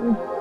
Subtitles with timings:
[0.00, 0.37] I've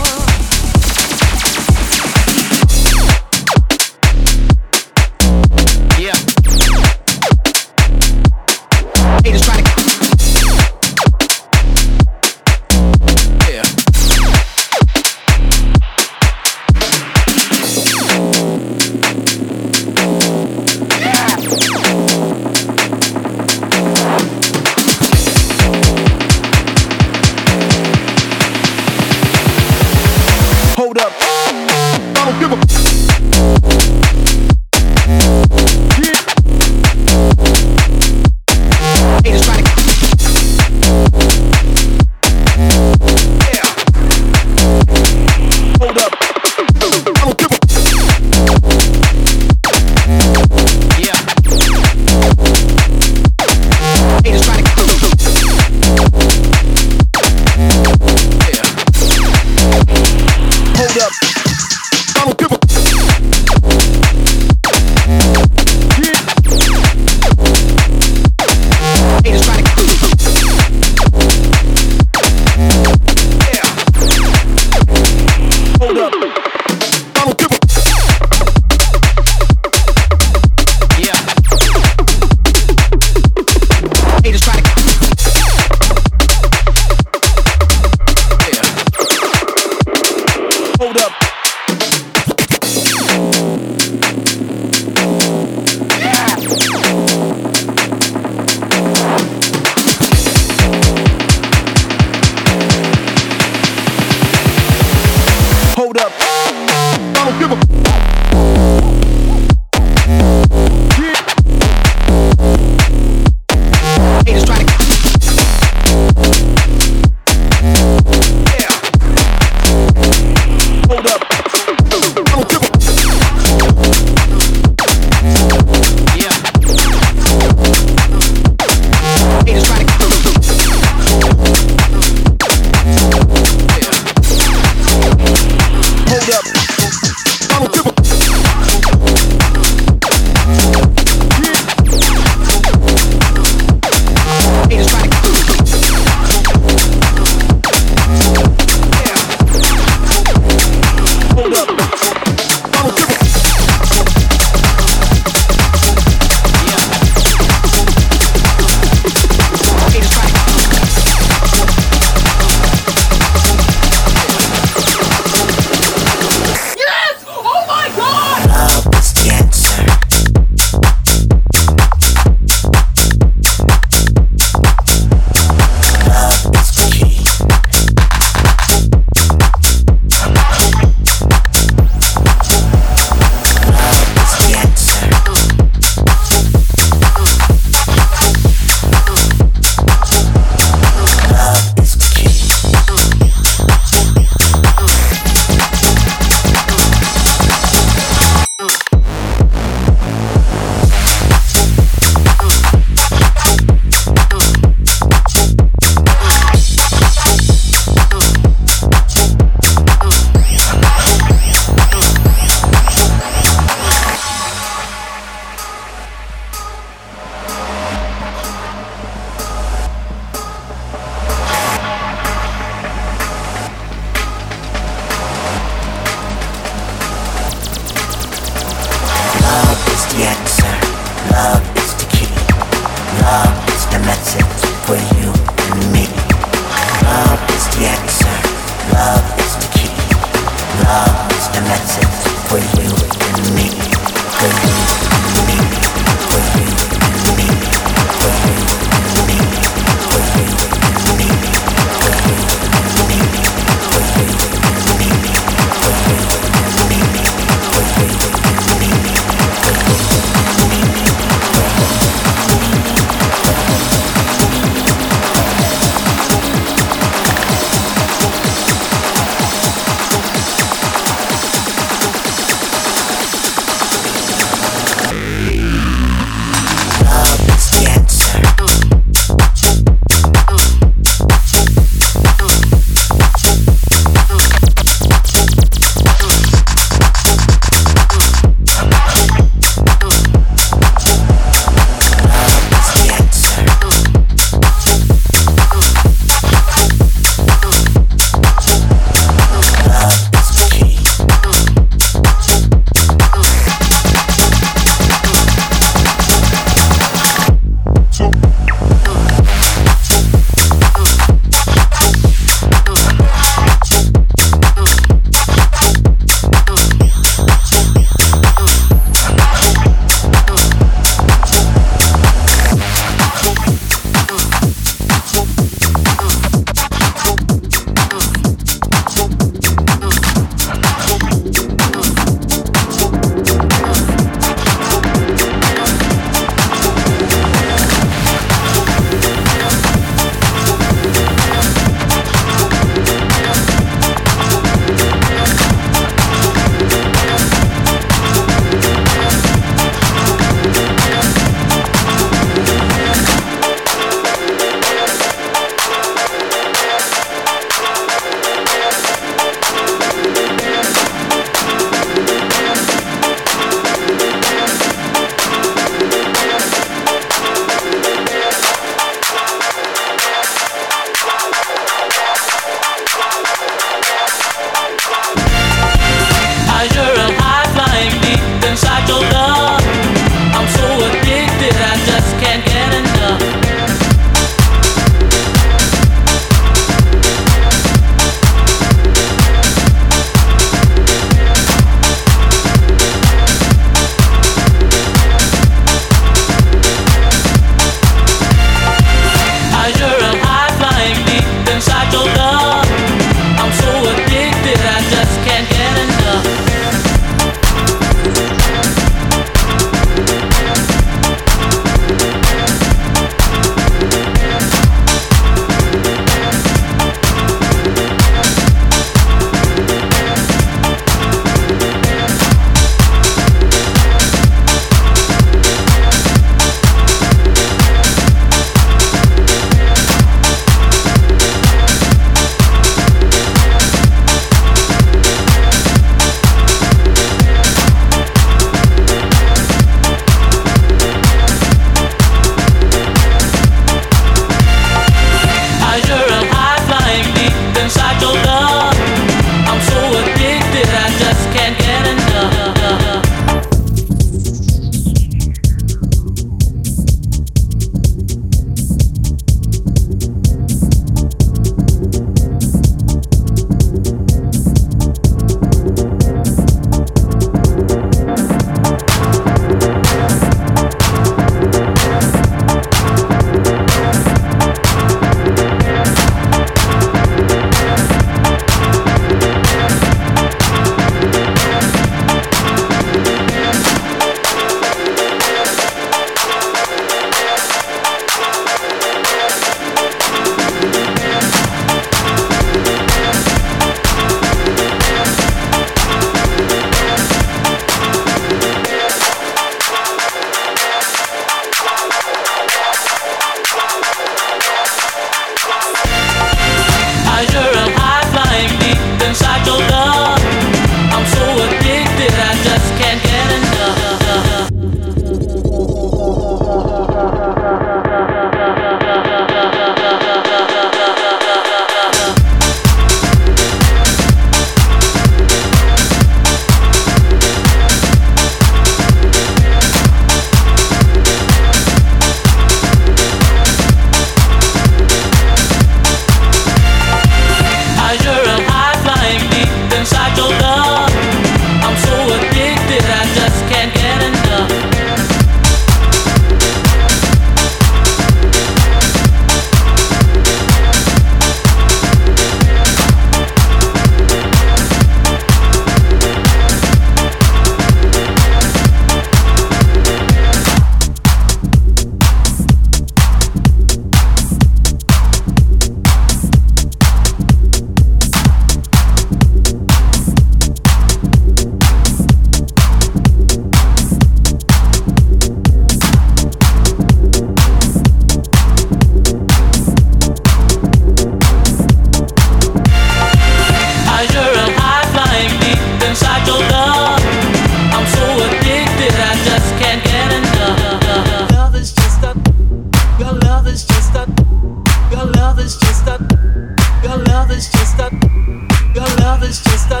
[599.52, 600.00] is just a.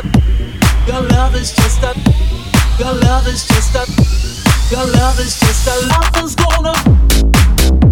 [0.86, 1.92] Your love is just a.
[2.78, 3.84] Your love is just a.
[4.74, 7.91] Your love is just a love that's gonna.